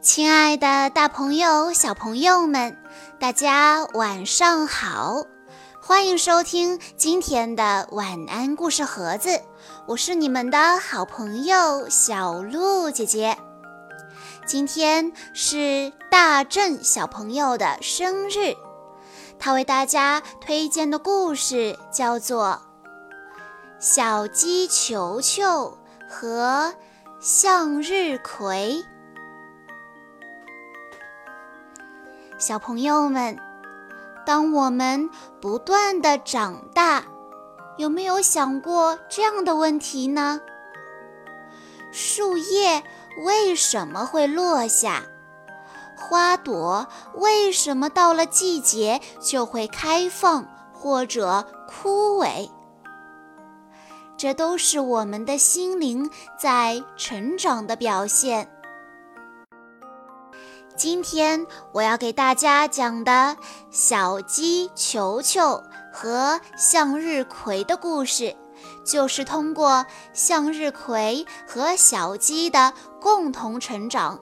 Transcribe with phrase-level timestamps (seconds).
[0.00, 2.78] 亲爱的，大朋友、小朋友们，
[3.18, 5.24] 大家晚上好！
[5.82, 9.42] 欢迎收听今天的晚安故事盒子，
[9.86, 13.36] 我是你们的好朋友小鹿姐姐。
[14.46, 18.54] 今天是大正小朋友的生日，
[19.36, 22.62] 他为大家推荐的故事叫做
[23.84, 25.76] 《小鸡球球
[26.08, 26.72] 和
[27.18, 28.84] 向日葵》。
[32.38, 33.36] 小朋友们，
[34.24, 35.10] 当我们
[35.40, 37.04] 不断的长大，
[37.76, 40.40] 有没有想过这样的问题呢？
[41.90, 42.84] 树叶
[43.24, 45.02] 为什么会落下？
[45.96, 52.48] 花朵为什么到了季节就会开放或者枯萎？
[54.16, 58.48] 这都是我们的心灵在成长的表现。
[60.78, 63.36] 今天我要给大家讲的
[63.68, 65.60] 小鸡球球
[65.92, 68.36] 和向日葵的故事，
[68.86, 74.20] 就是通过向日葵和小鸡的共同成长，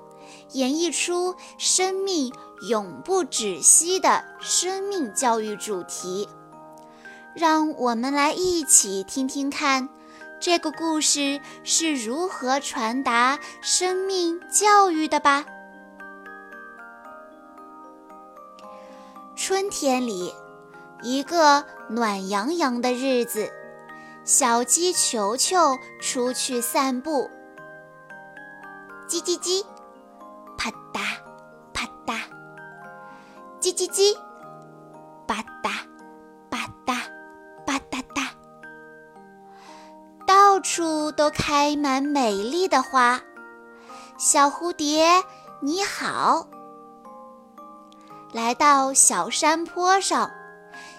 [0.52, 2.32] 演绎出生命
[2.70, 6.26] 永不止息的生命教育主题。
[7.34, 9.90] 让我们来一起听听看，
[10.40, 15.44] 这个故事是如何传达生命教育的吧。
[19.36, 20.32] 春天里，
[21.02, 23.52] 一个暖洋洋的日子，
[24.24, 27.30] 小鸡球球出去散步。
[29.06, 29.62] 叽叽叽，
[30.56, 31.00] 啪嗒
[31.74, 32.18] 啪嗒，
[33.60, 34.16] 叽叽叽，
[35.26, 35.70] 吧嗒
[36.48, 36.96] 吧嗒
[37.66, 38.28] 吧嗒嗒，
[40.26, 43.20] 到处都开满美丽的花。
[44.16, 45.22] 小蝴蝶，
[45.60, 46.48] 你好。
[48.32, 50.30] 来到小山坡上，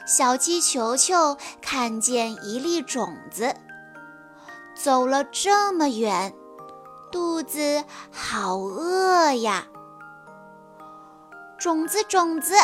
[0.08, 3.56] 小鸡球球看见一粒种子。
[4.76, 6.34] 走了这么远，
[7.12, 9.66] 肚子好饿呀！
[11.58, 12.56] 种子，种子，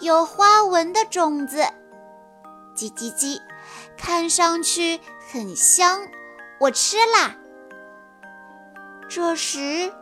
[0.00, 1.58] 有花纹的种子，
[2.74, 3.40] 叽叽叽，
[3.96, 5.00] 看上去
[5.30, 6.00] 很香，
[6.58, 7.36] 我吃啦。
[9.08, 9.92] 这时，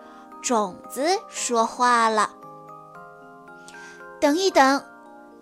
[0.41, 2.36] 种子说话了。
[4.21, 4.85] 等一等，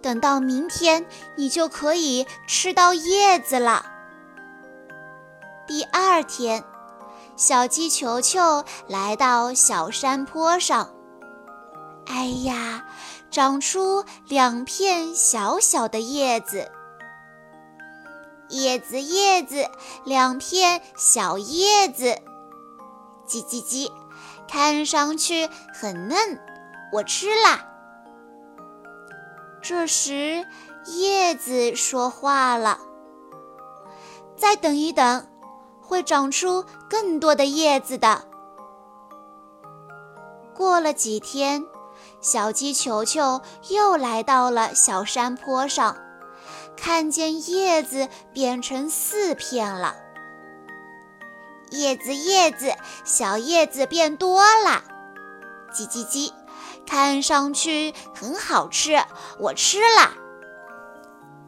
[0.03, 3.87] 等到明天，你就可以吃到叶子了。
[5.67, 6.65] 第二天，
[7.37, 10.91] 小鸡球球来到小山坡上。
[12.07, 12.85] 哎呀，
[13.31, 16.71] 长出两片小小的叶子，
[18.51, 19.71] 叶子叶子，
[20.05, 22.19] 两片小叶子，
[23.27, 23.91] 叽叽叽，
[24.47, 26.19] 看上去很嫩，
[26.93, 27.71] 我吃啦。
[29.67, 30.45] 这时，
[30.85, 32.79] 叶子说话了
[34.37, 35.27] ：“再等一等，
[35.81, 38.29] 会长出更多的叶子的。”
[40.55, 41.65] 过了几天，
[42.21, 45.97] 小鸡球球又来到了小山坡上，
[46.77, 49.97] 看见叶子变成四片了。
[51.71, 54.83] 叶子叶子，小叶子变多了，
[55.73, 56.31] 叽叽叽。
[56.87, 58.99] 看上去很好吃，
[59.39, 60.13] 我吃啦。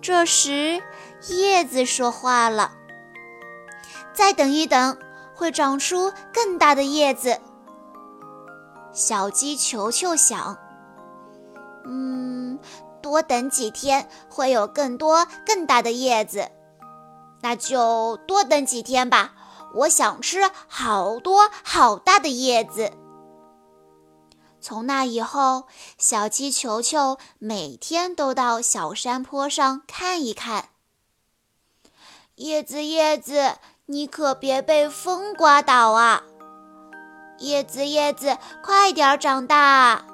[0.00, 0.82] 这时，
[1.28, 2.72] 叶子说话了
[4.14, 4.98] ：“再等一等，
[5.34, 7.40] 会长出更大的叶子。”
[8.92, 10.56] 小鸡球球想
[11.84, 12.58] ：“嗯，
[13.02, 16.50] 多等几天，会有更多更大的叶子。
[17.42, 19.32] 那就多等几天吧。
[19.74, 22.92] 我想吃好多好大的叶子。”
[24.68, 30.70] 从那以后，小鸡球球每天都到小山坡上看一看。
[32.34, 36.24] 叶子，叶子，你可别被风刮倒啊！
[37.38, 40.04] 叶子，叶子，快点长大！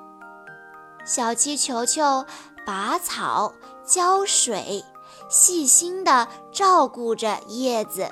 [1.03, 2.27] 小鸡球球
[2.67, 3.55] 拔草、
[3.87, 4.85] 浇水，
[5.31, 8.11] 细心地照顾着叶子。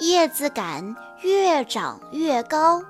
[0.00, 2.82] 叶子杆越长越高。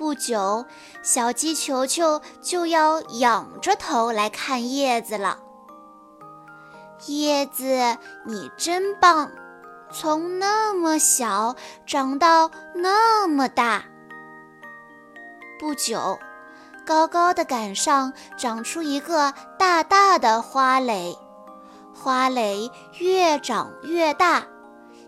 [0.00, 0.64] 不久，
[1.02, 5.36] 小鸡球球就要仰着头来看叶子了。
[7.06, 9.30] 叶子，你真棒，
[9.92, 11.54] 从那么小
[11.86, 13.84] 长到那么大。
[15.58, 16.18] 不久，
[16.86, 21.14] 高高的杆上长出一个大大的花蕾，
[21.94, 24.46] 花蕾越长越大，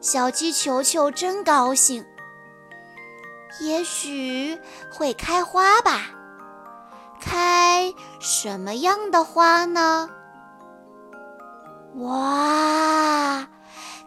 [0.02, 2.04] 小鸡球球真高兴。
[3.60, 4.58] 也许
[4.90, 6.06] 会开花吧。
[7.20, 10.10] 开什么样的花呢？
[11.96, 13.46] 哇，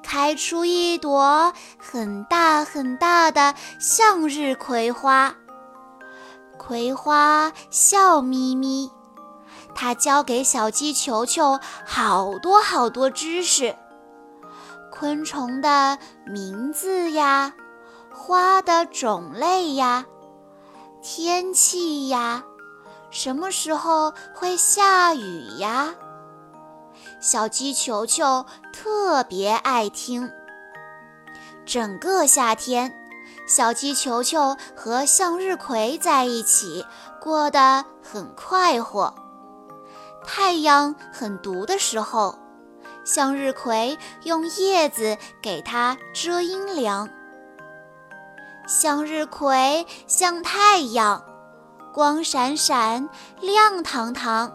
[0.04, 5.36] 开出一朵很大很大的向日葵花。
[6.58, 8.92] 葵花笑眯眯，
[9.76, 13.76] 它教给小鸡球球好多好多知识：
[14.92, 17.54] 昆虫的名字呀，
[18.18, 20.06] 花的种类呀，
[21.04, 22.46] 天气呀，
[23.12, 25.94] 什么时候会下雨呀？
[27.20, 30.32] 小鸡球球特别爱听。
[31.66, 32.96] 整个夏天，
[33.48, 36.86] 小鸡球球和向日葵在一起，
[37.22, 39.14] 过得很快活。
[40.26, 42.40] 太阳很毒的时候，
[43.04, 47.10] 向日葵用叶子给它遮阴凉。
[48.68, 51.24] 向日葵像太阳，
[51.94, 53.10] 光闪闪，
[53.40, 54.52] 亮堂堂。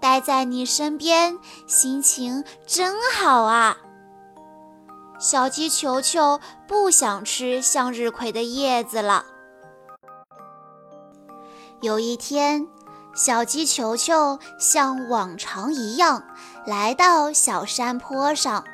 [0.00, 3.76] 待在你身边，心情真好啊！
[5.20, 9.24] 小鸡球球不想吃向日葵的叶子了。
[11.80, 12.66] 有一天，
[13.14, 16.24] 小鸡球球像往常一样
[16.66, 18.64] 来到小山坡上。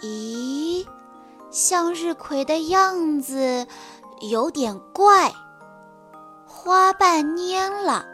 [0.00, 0.86] 咦，
[1.50, 3.66] 向日葵的样子
[4.20, 5.32] 有点怪，
[6.46, 8.06] 花瓣蔫了。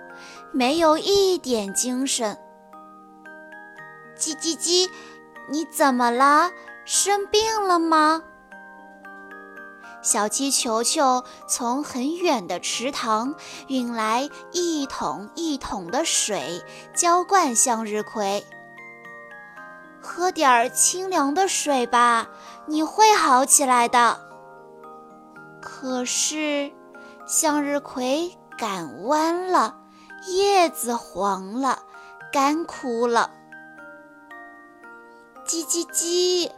[0.52, 2.38] 没有一点精神。
[4.16, 4.88] 叽叽叽，
[5.50, 6.50] 你怎么了？
[6.86, 8.22] 生病了吗？
[10.00, 13.34] 小鸡球球从很远的池塘
[13.66, 16.62] 运来一桶一桶的水，
[16.94, 18.46] 浇灌向日葵。
[20.06, 22.28] 喝点儿清凉的水吧，
[22.66, 24.20] 你会好起来的。
[25.60, 26.72] 可是，
[27.26, 29.74] 向日葵赶弯了。
[30.28, 31.80] 叶子黄了，
[32.32, 33.30] 干枯了。
[35.44, 36.50] 叽叽叽，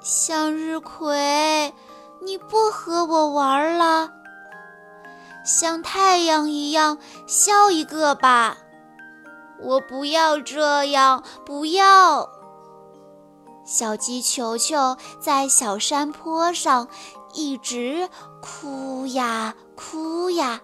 [0.00, 1.72] 向日葵，
[2.20, 4.12] 你不和我玩了？
[5.44, 8.58] 像太阳一样笑一个吧！
[9.60, 12.39] 我不要这样，不要。
[13.70, 16.88] 小鸡球球在小山坡上
[17.32, 18.10] 一直
[18.42, 20.60] 哭呀哭呀。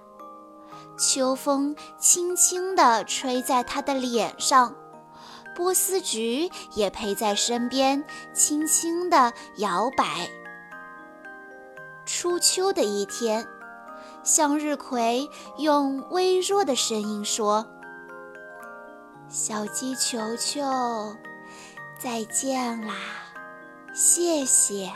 [0.98, 4.74] 秋风轻轻地吹在他的脸上，
[5.54, 8.04] 波斯菊也陪在身边，
[8.34, 10.28] 轻轻地摇摆。
[12.04, 13.46] 初秋的一天，
[14.24, 17.64] 向日葵用微弱的声音说
[19.30, 20.60] ：“小鸡球球，
[21.98, 22.94] 再见啦，
[23.94, 24.92] 谢谢。”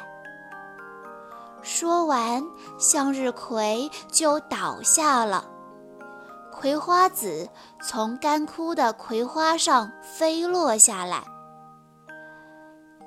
[1.63, 2.43] 说完，
[2.79, 5.45] 向日葵就倒下了。
[6.53, 7.49] 葵花籽
[7.83, 11.25] 从干枯的葵花上飞落下来。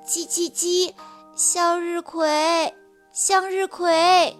[0.04, 0.92] 叽叽叽，
[1.34, 2.74] 向日葵，
[3.12, 4.36] 向日葵，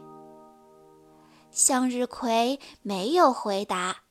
[1.51, 4.04] 向日葵没有回答。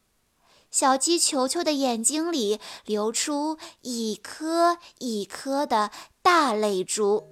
[0.73, 5.91] 小鸡球球的眼睛里流出一颗一颗的
[6.23, 7.27] 大泪珠。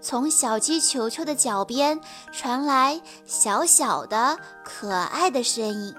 [0.00, 2.00] 从小鸡球球的脚边
[2.32, 5.94] 传来小小的、可爱的声音：“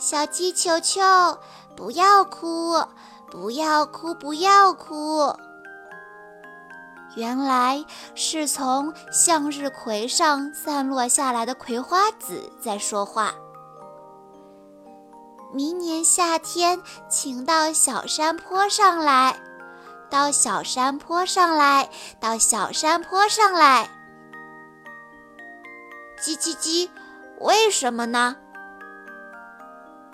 [0.00, 1.02] 小鸡球球，
[1.76, 2.82] 不要哭，
[3.30, 5.36] 不要哭，不要哭。”
[7.16, 13.34] 原来是从向日葵上散落下来的葵花籽在说话。
[15.52, 19.36] 明年夏天，请到小山坡上来。
[20.10, 21.88] 到小山坡上来，
[22.20, 23.88] 到小山坡上来。
[26.20, 26.90] 叽叽叽，
[27.40, 28.36] 为什么呢？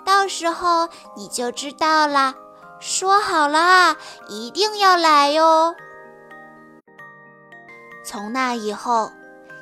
[0.05, 2.35] 到时候你就知道了。
[2.79, 5.75] 说好了啊，一定要来哟。
[8.05, 9.11] 从那以后，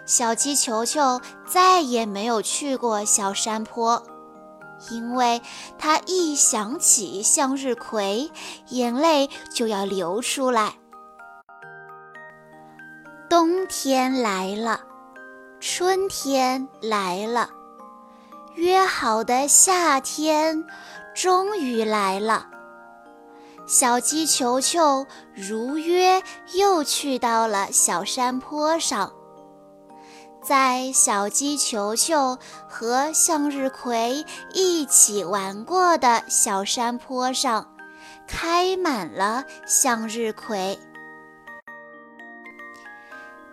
[0.05, 4.03] 小鸡球球再也没有去过小山坡。
[4.89, 5.41] 因为
[5.77, 8.31] 他一想起向日葵，
[8.69, 10.73] 眼泪就要流出来。
[13.29, 14.81] 冬天来了，
[15.59, 17.49] 春天来了，
[18.55, 20.63] 约好的夏天
[21.15, 22.47] 终于来了。
[23.65, 26.21] 小鸡球球如约
[26.53, 29.11] 又去到了小山坡上。
[30.43, 37.73] 在小鸡球球和向日葵一起玩过的小山坡上，
[38.27, 40.77] 开满了向日葵。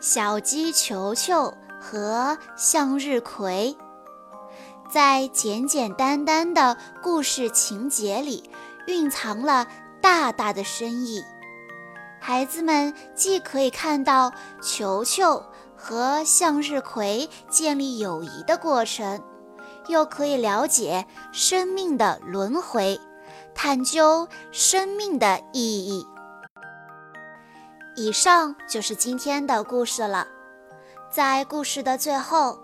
[0.00, 3.76] 小鸡球球和向日葵，
[4.90, 8.50] 在简简单单的故事情节里，
[8.88, 9.68] 蕴藏了
[10.00, 11.22] 大大的深意。
[12.20, 14.30] 孩子们既可以看到
[14.62, 15.42] 球球
[15.74, 19.20] 和向日葵建立友谊的过程，
[19.88, 23.00] 又可以了解生命的轮回，
[23.54, 26.06] 探究生命的意义。
[27.96, 30.28] 以上就是今天的故事了。
[31.10, 32.58] 在故事的最后，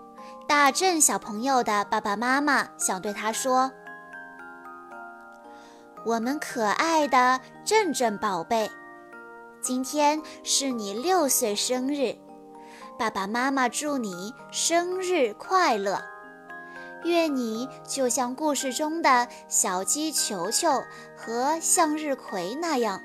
[0.47, 3.69] 大正小朋友的爸爸妈妈想对他说
[6.05, 8.71] ：“我们可爱的正正宝贝，
[9.67, 12.15] 今天是你六岁生日，
[12.97, 16.01] 爸爸妈妈祝你生日快乐！
[17.03, 20.69] 愿你就像故事中的小鸡球球
[21.17, 23.01] 和向日葵那样。”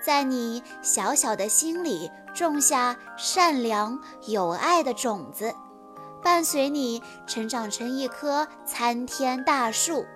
[0.00, 5.52] 在你小小的心里种下善良有爱的种子，
[6.22, 10.06] 伴随你成长成一棵参天大树。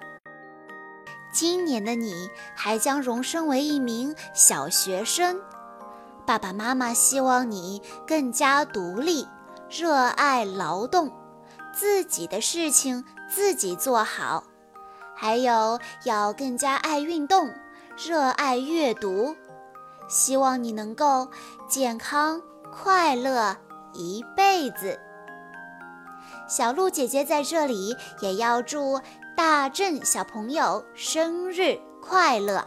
[1.33, 5.41] 今年的你还将荣升为一名小学生，
[6.33, 9.29] 爸爸妈妈希望你更加独立，
[9.69, 11.13] 热爱劳动，
[11.75, 14.45] 自己的事情自己做好，
[15.15, 17.51] 还有要更加爱运动，
[17.99, 19.37] 热爱阅读。
[20.09, 21.29] 希望你能够
[21.69, 22.41] 健康
[22.73, 23.55] 快乐
[23.93, 24.99] 一辈子。
[26.49, 28.99] 小鹿姐姐在这里也要祝
[29.37, 32.67] 大正小朋友生日快乐。